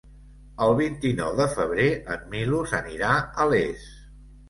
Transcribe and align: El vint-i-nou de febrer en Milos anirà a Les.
El 0.67 0.73
vint-i-nou 0.79 1.35
de 1.41 1.47
febrer 1.53 1.87
en 2.17 2.27
Milos 2.35 2.77
anirà 2.83 3.15
a 3.47 3.51
Les. 3.57 3.91